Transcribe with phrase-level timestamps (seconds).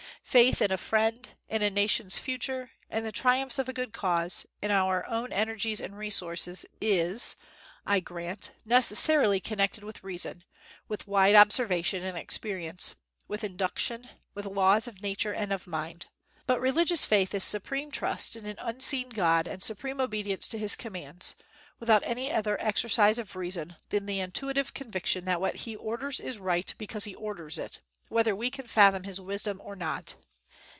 [0.23, 4.45] Faith in a friend, in a nation's future, in the triumphs of a good cause,
[4.61, 7.35] in our own energies and resources is,
[7.85, 10.45] I grant, necessarily connected with reason,
[10.87, 12.95] with wide observation and experience,
[13.27, 16.05] with induction, with laws of nature and of mind.
[16.47, 20.77] But religious faith is supreme trust in an unseen God and supreme obedience to his
[20.77, 21.35] commands,
[21.77, 26.39] without any other exercise of reason than the intuitive conviction that what he orders is
[26.39, 30.15] right because he orders it, whether we can fathom his wisdom or not.